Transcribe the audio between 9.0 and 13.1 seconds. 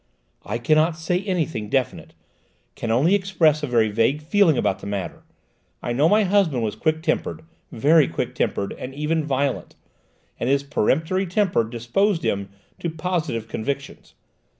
violent; and his peremptory temper predisposed him to